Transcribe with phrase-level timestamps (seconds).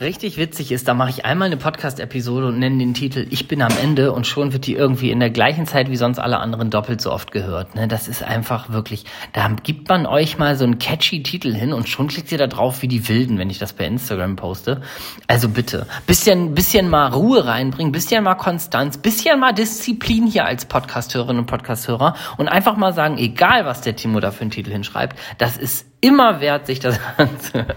[0.00, 3.60] richtig witzig ist, da mache ich einmal eine Podcast-Episode und nenne den Titel Ich bin
[3.60, 6.70] am Ende und schon wird die irgendwie in der gleichen Zeit wie sonst alle anderen
[6.70, 7.74] doppelt so oft gehört.
[7.74, 7.86] Ne?
[7.86, 11.88] Das ist einfach wirklich, da gibt man euch mal so einen catchy Titel hin und
[11.88, 14.80] schon klickt ihr da drauf wie die Wilden, wenn ich das bei Instagram poste.
[15.26, 20.64] Also bitte, bisschen, bisschen mal Ruhe reinbringen, bisschen mal Konstanz, bisschen mal Disziplin hier als
[20.64, 24.70] Podcasthörerin und Podcasthörer und einfach mal sagen, egal was der Timo da für einen Titel
[24.70, 27.74] hinschreibt, das ist immer wert, sich das anzuhören.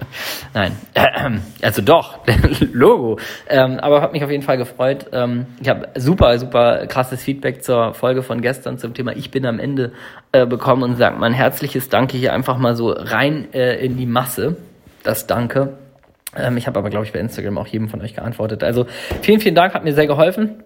[0.53, 0.77] Nein,
[1.61, 2.19] also doch,
[2.73, 3.19] Logo.
[3.47, 5.07] Ähm, aber hat mich auf jeden Fall gefreut.
[5.11, 9.45] Ähm, ich habe super, super krasses Feedback zur Folge von gestern zum Thema Ich bin
[9.45, 9.91] am Ende
[10.31, 14.05] äh, bekommen und sagt mein herzliches Danke hier einfach mal so rein äh, in die
[14.05, 14.57] Masse.
[15.03, 15.77] Das Danke.
[16.35, 18.63] Ähm, ich habe aber, glaube ich, bei Instagram auch jedem von euch geantwortet.
[18.63, 18.85] Also
[19.21, 20.63] vielen, vielen Dank, hat mir sehr geholfen.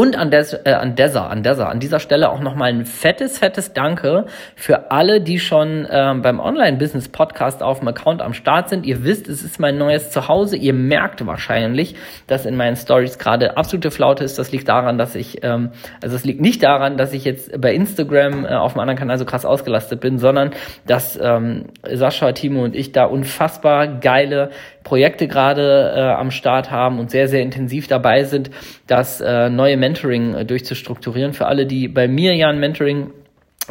[0.00, 3.38] Und an, des, äh, an dieser, an dieser, an dieser Stelle auch nochmal ein fettes,
[3.38, 4.24] fettes Danke
[4.56, 8.86] für alle, die schon ähm, beim Online-Business-Podcast auf dem Account am Start sind.
[8.86, 10.56] Ihr wisst, es ist mein neues Zuhause.
[10.56, 11.96] Ihr merkt wahrscheinlich,
[12.28, 14.38] dass in meinen Stories gerade absolute Flaute ist.
[14.38, 17.74] Das liegt daran, dass ich, ähm, also es liegt nicht daran, dass ich jetzt bei
[17.74, 20.52] Instagram äh, auf dem anderen Kanal so krass ausgelastet bin, sondern
[20.86, 24.48] dass ähm, Sascha, Timo und ich da unfassbar geile
[24.82, 28.50] Projekte gerade äh, am Start haben und sehr, sehr intensiv dabei sind,
[28.86, 31.32] das äh, neue Mentoring äh, durchzustrukturieren.
[31.32, 33.10] Für alle, die bei mir ja ein Mentoring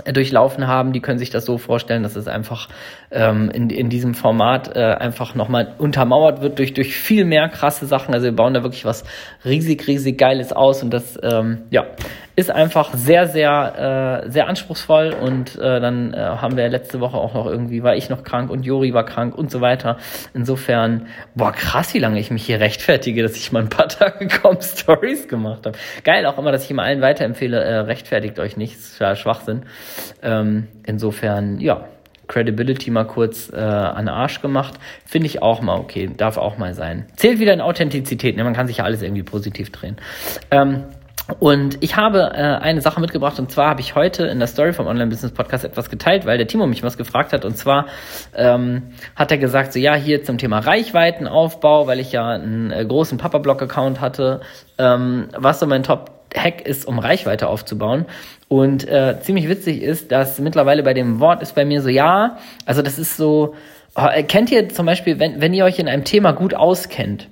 [0.03, 2.67] äh, durchlaufen haben, die können sich das so vorstellen, dass es einfach
[3.11, 7.85] ähm, in, in diesem Format äh, einfach nochmal untermauert wird durch, durch viel mehr krasse
[7.85, 8.13] Sachen.
[8.13, 9.05] Also wir bauen da wirklich was
[9.45, 11.85] riesig, riesig Geiles aus und das ähm, ja,
[12.39, 17.17] ist einfach sehr, sehr, äh, sehr anspruchsvoll und äh, dann äh, haben wir letzte Woche
[17.17, 19.97] auch noch irgendwie, war ich noch krank und Jori war krank und so weiter.
[20.33, 24.27] Insofern, boah, krass, wie lange ich mich hier rechtfertige, dass ich mal ein paar Tage
[24.27, 25.77] kaum Stories gemacht habe.
[26.05, 29.63] Geil auch immer, dass ich immer allen weiterempfehle, äh, rechtfertigt euch nicht, ist ja Schwachsinn.
[30.23, 31.87] Ähm, insofern, ja,
[32.27, 34.75] Credibility mal kurz äh, an den Arsch gemacht.
[35.03, 36.09] Finde ich auch mal okay.
[36.15, 37.07] Darf auch mal sein.
[37.15, 38.37] Zählt wieder in Authentizität.
[38.37, 38.43] Ne?
[38.43, 39.97] Man kann sich ja alles irgendwie positiv drehen.
[40.51, 40.83] Ähm,
[41.39, 44.73] und ich habe äh, eine Sache mitgebracht und zwar habe ich heute in der Story
[44.73, 47.85] vom Online Business Podcast etwas geteilt, weil der Timo mich was gefragt hat und zwar
[48.35, 48.83] ähm,
[49.15, 53.17] hat er gesagt, so ja, hier zum Thema Reichweitenaufbau, weil ich ja einen äh, großen
[53.17, 54.41] Papa-Blog-Account hatte,
[54.77, 58.05] ähm, was so mein Top-Hack ist, um Reichweite aufzubauen.
[58.47, 62.37] Und äh, ziemlich witzig ist, dass mittlerweile bei dem Wort ist bei mir so, ja,
[62.65, 63.53] also das ist so,
[63.95, 67.27] äh, kennt ihr zum Beispiel, wenn, wenn ihr euch in einem Thema gut auskennt,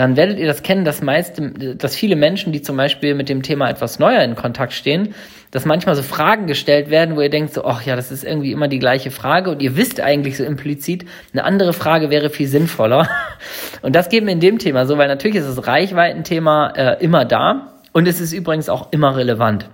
[0.00, 3.42] dann werdet ihr das kennen, dass meiste, dass viele Menschen, die zum Beispiel mit dem
[3.42, 5.14] Thema etwas neuer in Kontakt stehen,
[5.50, 8.50] dass manchmal so Fragen gestellt werden, wo ihr denkt so, ach ja, das ist irgendwie
[8.50, 12.48] immer die gleiche Frage und ihr wisst eigentlich so implizit, eine andere Frage wäre viel
[12.48, 13.10] sinnvoller.
[13.82, 17.26] Und das geht mir in dem Thema so, weil natürlich ist das Reichweitenthema äh, immer
[17.26, 19.68] da und es ist übrigens auch immer relevant.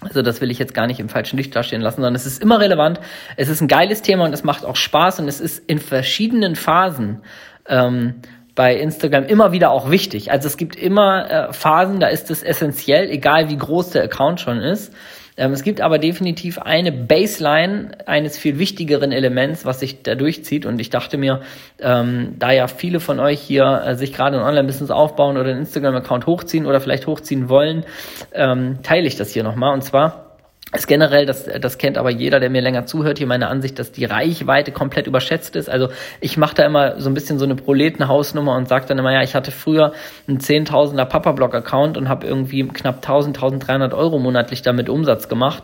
[0.00, 2.42] Also das will ich jetzt gar nicht im falschen Licht dastehen lassen, sondern es ist
[2.42, 3.00] immer relevant.
[3.36, 6.56] Es ist ein geiles Thema und es macht auch Spaß und es ist in verschiedenen
[6.56, 7.22] Phasen
[7.68, 8.14] ähm,
[8.58, 10.32] bei Instagram immer wieder auch wichtig.
[10.32, 14.40] Also es gibt immer äh, Phasen, da ist es essentiell, egal wie groß der Account
[14.40, 14.92] schon ist.
[15.36, 20.66] Ähm, es gibt aber definitiv eine Baseline eines viel wichtigeren Elements, was sich da durchzieht.
[20.66, 21.42] Und ich dachte mir,
[21.78, 25.60] ähm, da ja viele von euch hier äh, sich gerade ein Online-Business aufbauen oder einen
[25.60, 27.84] Instagram-Account hochziehen oder vielleicht hochziehen wollen,
[28.32, 29.72] ähm, teile ich das hier nochmal.
[29.72, 30.27] Und zwar
[30.72, 33.90] ist generell, das, das kennt aber jeder, der mir länger zuhört, hier meine Ansicht, dass
[33.90, 35.70] die Reichweite komplett überschätzt ist.
[35.70, 35.88] Also
[36.20, 39.22] ich mache da immer so ein bisschen so eine Proletenhausnummer und sage dann immer, ja,
[39.22, 39.92] ich hatte früher
[40.26, 45.62] einen 10.000er Papa-Blog-Account und habe irgendwie knapp 1.000, 1.300 Euro monatlich damit Umsatz gemacht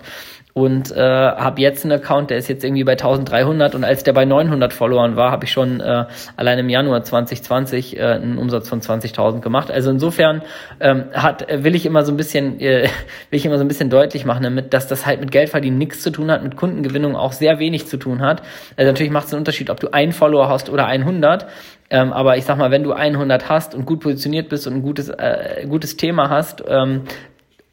[0.54, 4.12] und äh, habe jetzt einen Account, der ist jetzt irgendwie bei 1300 und als der
[4.12, 6.04] bei 900 Followern war, habe ich schon äh,
[6.37, 9.72] allein im Januar 2020 äh, einen Umsatz von 20.000 gemacht.
[9.72, 10.42] Also insofern
[10.78, 12.82] ähm, hat will ich immer so ein bisschen äh,
[13.31, 16.03] will ich immer so ein bisschen deutlich machen damit, dass das halt mit Geldverdienen nichts
[16.03, 18.42] zu tun hat, mit Kundengewinnung auch sehr wenig zu tun hat.
[18.76, 21.47] Also natürlich macht es einen Unterschied, ob du einen Follower hast oder 100.
[21.91, 24.82] Ähm, aber ich sag mal, wenn du 100 hast und gut positioniert bist und ein
[24.82, 27.03] gutes, äh, gutes Thema hast, ähm,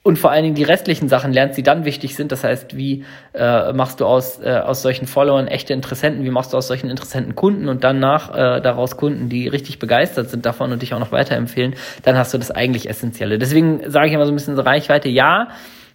[0.03, 2.31] und vor allen Dingen die restlichen Sachen lernst, die dann wichtig sind.
[2.31, 6.53] Das heißt, wie äh, machst du aus, äh, aus solchen Followern echte Interessenten, wie machst
[6.53, 10.72] du aus solchen Interessenten Kunden und danach äh, daraus Kunden, die richtig begeistert sind davon
[10.72, 13.37] und dich auch noch weiterempfehlen, dann hast du das eigentlich Essentielle.
[13.37, 15.49] Deswegen sage ich immer so ein bisschen so Reichweite, ja,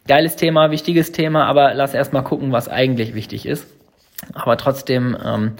[0.06, 3.75] geiles Thema, wichtiges Thema, aber lass erst mal gucken, was eigentlich wichtig ist.
[4.32, 5.52] Aber trotzdem ähm,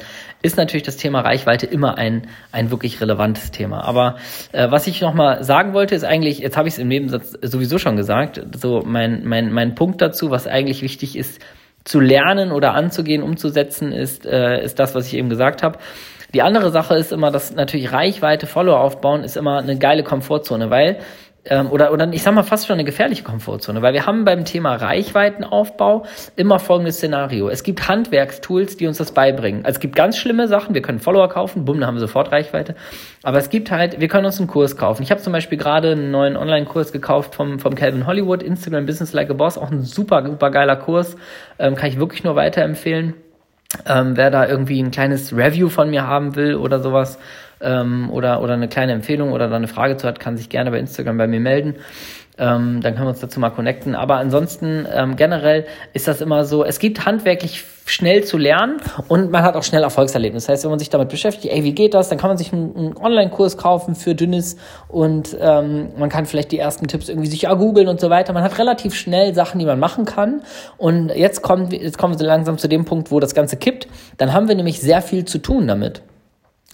[0.42, 3.84] ist natürlich das Thema Reichweite immer ein, ein wirklich relevantes Thema.
[3.84, 4.16] Aber
[4.52, 7.78] äh, was ich nochmal sagen wollte, ist eigentlich, jetzt habe ich es im Nebensatz sowieso
[7.78, 11.40] schon gesagt, so mein, mein, mein Punkt dazu, was eigentlich wichtig ist,
[11.84, 15.78] zu lernen oder anzugehen, umzusetzen, ist, äh, ist das, was ich eben gesagt habe.
[16.34, 20.70] Die andere Sache ist immer, dass natürlich Reichweite, Follower aufbauen, ist immer eine geile Komfortzone,
[20.70, 20.98] weil
[21.48, 24.44] ähm, oder, oder ich sag mal fast schon eine gefährliche Komfortzone, weil wir haben beim
[24.44, 26.04] Thema Reichweitenaufbau
[26.36, 27.48] immer folgendes Szenario.
[27.48, 29.64] Es gibt Handwerkstools, die uns das beibringen.
[29.64, 32.32] Also es gibt ganz schlimme Sachen, wir können Follower kaufen, bumm, dann haben wir sofort
[32.32, 32.74] Reichweite.
[33.22, 35.02] Aber es gibt halt, wir können uns einen Kurs kaufen.
[35.02, 39.12] Ich habe zum Beispiel gerade einen neuen Online-Kurs gekauft vom, vom Calvin Hollywood, Instagram Business
[39.12, 41.16] Like a Boss, auch ein super, super geiler Kurs,
[41.58, 43.14] ähm, kann ich wirklich nur weiterempfehlen.
[43.84, 47.18] Ähm, wer da irgendwie ein kleines Review von mir haben will oder sowas,
[47.60, 50.70] ähm, oder, oder eine kleine Empfehlung oder da eine Frage zu hat, kann sich gerne
[50.70, 51.76] bei Instagram bei mir melden.
[52.38, 53.94] Ähm, dann können wir uns dazu mal connecten.
[53.94, 59.30] Aber ansonsten ähm, generell ist das immer so, es gibt handwerklich schnell zu lernen und
[59.30, 60.44] man hat auch schnell Erfolgserlebnis.
[60.44, 62.52] Das heißt, wenn man sich damit beschäftigt, ey, wie geht das, dann kann man sich
[62.52, 64.56] einen, einen Online-Kurs kaufen für Dünnes
[64.88, 68.32] und ähm, man kann vielleicht die ersten Tipps irgendwie sich ja googeln und so weiter.
[68.32, 70.42] Man hat relativ schnell Sachen, die man machen kann.
[70.76, 73.86] Und jetzt kommt, jetzt kommen wir langsam zu dem Punkt, wo das Ganze kippt.
[74.18, 76.02] Dann haben wir nämlich sehr viel zu tun damit.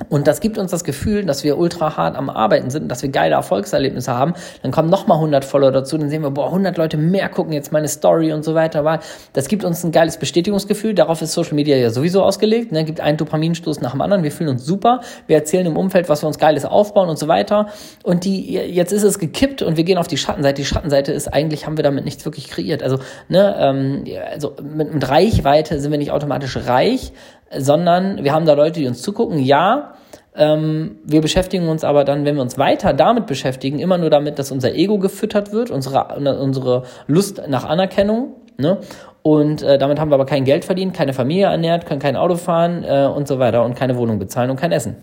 [0.09, 3.11] Und das gibt uns das Gefühl, dass wir ultra hart am Arbeiten sind, dass wir
[3.11, 4.33] geile Erfolgserlebnisse haben.
[4.62, 7.73] Dann kommen nochmal 100 Follower dazu, dann sehen wir, boah, 100 Leute mehr gucken jetzt
[7.73, 8.79] meine Story und so weiter.
[8.79, 9.00] Aber
[9.35, 10.94] das gibt uns ein geiles Bestätigungsgefühl.
[10.94, 12.73] Darauf ist Social Media ja sowieso ausgelegt.
[12.73, 12.85] Ne?
[12.85, 14.23] Gibt einen Dopaminstoß nach dem anderen.
[14.23, 15.03] Wir fühlen uns super.
[15.27, 17.69] Wir erzählen im Umfeld, was wir uns Geiles aufbauen und so weiter.
[18.03, 20.62] Und die, jetzt ist es gekippt und wir gehen auf die Schattenseite.
[20.62, 22.83] Die Schattenseite ist eigentlich, haben wir damit nichts wirklich kreiert.
[22.83, 22.99] Also,
[23.29, 27.12] ne, ähm, also mit, mit Reichweite sind wir nicht automatisch reich,
[27.56, 29.38] sondern wir haben da Leute, die uns zugucken.
[29.38, 29.94] Ja,
[30.34, 34.38] ähm, wir beschäftigen uns aber dann, wenn wir uns weiter damit beschäftigen, immer nur damit,
[34.38, 36.06] dass unser Ego gefüttert wird, unsere,
[36.40, 38.34] unsere Lust nach Anerkennung.
[38.56, 38.78] Ne?
[39.22, 42.37] Und äh, damit haben wir aber kein Geld verdient, keine Familie ernährt, können kein Auto
[42.37, 44.96] fahren äh, und so weiter und keine Wohnung bezahlen und kein Essen.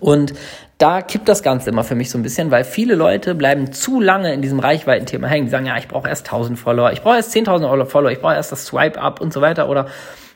[0.00, 0.34] Und
[0.78, 4.00] da kippt das Ganze immer für mich so ein bisschen, weil viele Leute bleiben zu
[4.00, 5.46] lange in diesem Reichweiten-Thema hängen.
[5.46, 8.34] Die sagen, ja, ich brauche erst 1000 Follower, ich brauche erst 10.000 Follower, ich brauche
[8.34, 9.86] erst das Swipe-Up und so weiter oder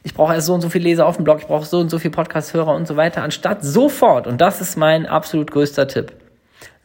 [0.08, 1.90] ich brauche erst so und so viel Leser auf dem Blog, ich brauche so und
[1.90, 6.14] so viel Podcast-Hörer und so weiter, anstatt sofort, und das ist mein absolut größter Tipp,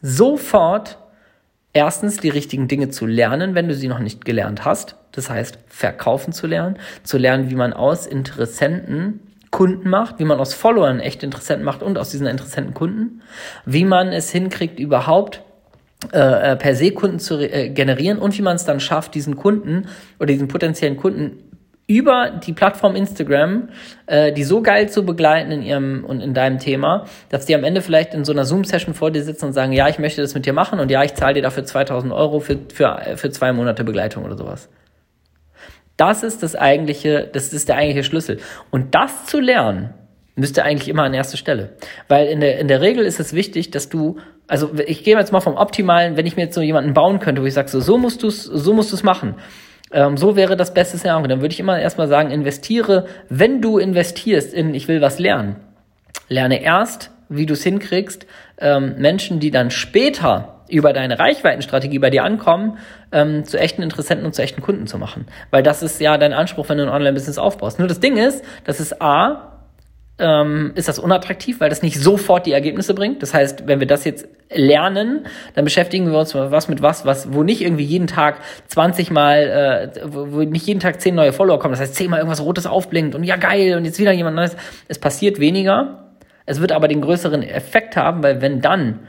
[0.02, 0.98] sofort
[1.72, 4.96] erstens die richtigen Dinge zu lernen, wenn du sie noch nicht gelernt hast.
[5.12, 10.38] Das heißt, verkaufen zu lernen, zu lernen, wie man aus Interessenten Kunden macht, wie man
[10.38, 13.22] aus Followern echt Interessenten macht und aus diesen Interessenten Kunden,
[13.64, 15.40] wie man es hinkriegt, überhaupt
[16.12, 19.34] äh, äh per se Kunden zu äh, generieren und wie man es dann schafft, diesen
[19.34, 19.86] Kunden
[20.18, 21.38] oder diesen potenziellen Kunden
[21.86, 23.68] über die Plattform Instagram,
[24.06, 27.62] äh, die so geil zu begleiten in ihrem und in deinem Thema, dass die am
[27.62, 30.34] Ende vielleicht in so einer Zoom-Session vor dir sitzen und sagen, ja, ich möchte das
[30.34, 33.52] mit dir machen und ja, ich zahle dir dafür 2000 Euro für, für, für zwei
[33.52, 34.70] Monate Begleitung oder sowas.
[35.96, 38.38] Das ist das eigentliche, das ist der eigentliche Schlüssel.
[38.70, 39.90] Und das zu lernen,
[40.36, 41.74] müsste eigentlich immer an erste Stelle.
[42.08, 44.16] Weil in der, in der Regel ist es wichtig, dass du,
[44.48, 47.42] also ich gehe jetzt mal vom Optimalen, wenn ich mir jetzt so jemanden bauen könnte,
[47.42, 49.36] wo ich sage, so, so musst du es, so musst du es machen
[49.94, 51.26] ähm, so wäre das beste Szenario.
[51.28, 55.56] Dann würde ich immer erstmal sagen, investiere, wenn du investierst in, ich will was lernen,
[56.28, 58.26] lerne erst, wie du es hinkriegst,
[58.58, 62.78] ähm, Menschen, die dann später über deine Reichweitenstrategie bei dir ankommen,
[63.12, 65.26] ähm, zu echten Interessenten und zu echten Kunden zu machen.
[65.50, 67.78] Weil das ist ja dein Anspruch, wenn du ein Online-Business aufbaust.
[67.78, 69.53] Nur das Ding ist, das ist A,
[70.18, 73.22] ähm, ist das unattraktiv, weil das nicht sofort die Ergebnisse bringt.
[73.22, 77.32] Das heißt, wenn wir das jetzt lernen, dann beschäftigen wir uns was mit was, was,
[77.32, 81.58] wo nicht irgendwie jeden Tag 20 Mal, äh, wo nicht jeden Tag 10 neue Follower
[81.58, 81.72] kommen.
[81.72, 84.56] Das heißt, 10 Mal irgendwas Rotes aufblinkt und ja geil und jetzt wieder jemand Neues.
[84.86, 86.14] Es passiert weniger.
[86.46, 89.00] Es wird aber den größeren Effekt haben, weil wenn dann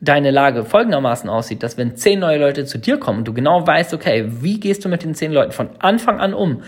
[0.00, 3.66] deine Lage folgendermaßen aussieht, dass wenn 10 neue Leute zu dir kommen und du genau
[3.66, 6.62] weißt, okay, wie gehst du mit den 10 Leuten von Anfang an um,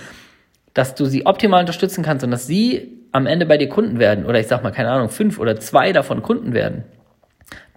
[0.75, 4.27] dass du sie optimal unterstützen kannst und dass sie am Ende bei dir Kunden werden,
[4.27, 6.85] oder ich sag mal, keine Ahnung, fünf oder zwei davon Kunden werden,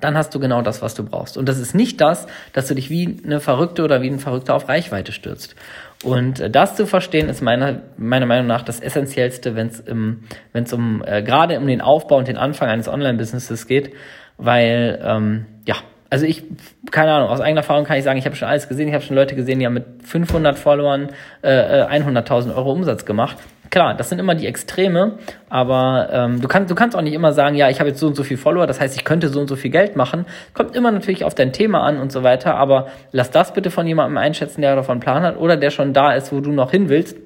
[0.02, 1.38] dann hast du genau das, was du brauchst.
[1.38, 4.56] Und das ist nicht das, dass du dich wie eine Verrückte oder wie ein Verrückter
[4.56, 5.56] auf Reichweite stürzt.
[6.04, 10.64] Und äh, das zu verstehen, ist meiner, meiner Meinung nach das Essentiellste, wenn es wenn
[10.64, 13.94] es um äh, gerade um den Aufbau und den Anfang eines Online-Businesses geht,
[14.38, 15.76] weil ähm, ja,
[16.12, 16.44] also ich,
[16.92, 19.04] keine Ahnung, aus eigener Erfahrung kann ich sagen, ich habe schon alles gesehen, ich habe
[19.04, 21.10] schon Leute gesehen, die haben mit 500 Followern
[21.42, 23.38] äh, 100.000 äh, Euro Umsatz gemacht
[23.72, 25.14] klar, das sind immer die Extreme,
[25.50, 28.08] aber ähm, du, kannst, du kannst auch nicht immer sagen, ja, ich habe jetzt so
[28.08, 30.26] und so viel Follower, das heißt, ich könnte so und so viel Geld machen.
[30.54, 33.88] Kommt immer natürlich auf dein Thema an und so weiter, aber lass das bitte von
[33.88, 36.90] jemandem einschätzen, der davon Plan hat oder der schon da ist, wo du noch hin
[36.90, 37.18] willst.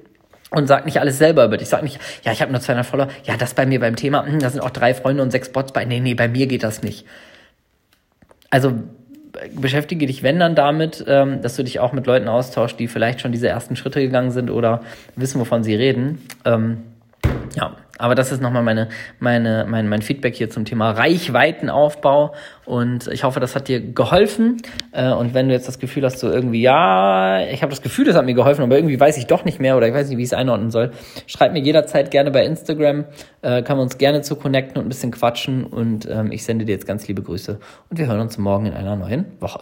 [0.52, 1.68] Und sag nicht alles selber über dich.
[1.68, 3.08] Sag nicht, ja, ich habe nur 200 Follower.
[3.24, 4.24] Ja, das bei mir beim Thema.
[4.24, 5.84] Hm, da sind auch drei Freunde und sechs Bots bei.
[5.84, 7.04] Nee, nee, bei mir geht das nicht.
[8.50, 8.72] Also
[9.54, 13.20] beschäftige dich, wenn dann damit, ähm, dass du dich auch mit Leuten austauschst, die vielleicht
[13.20, 14.82] schon diese ersten Schritte gegangen sind oder
[15.14, 16.18] wissen, wovon sie reden.
[16.44, 16.78] Ähm,
[17.54, 18.88] ja, aber das ist nochmal meine,
[19.20, 22.34] meine, mein, mein Feedback hier zum Thema Reichweitenaufbau.
[22.64, 24.62] Und ich hoffe, das hat dir geholfen.
[24.92, 28.04] Äh, und wenn du jetzt das Gefühl hast, so irgendwie, ja, ich habe das Gefühl,
[28.04, 30.18] das hat mir geholfen, aber irgendwie weiß ich doch nicht mehr oder ich weiß nicht,
[30.18, 30.90] wie ich es einordnen soll,
[31.26, 33.04] schreib mir jederzeit gerne bei Instagram.
[33.42, 35.64] Äh, kann man uns gerne zu connecten und ein bisschen quatschen.
[35.64, 37.58] Und ähm, ich sende dir jetzt ganz liebe Grüße.
[37.90, 39.60] Und wir hören uns morgen in einer neuen Woche.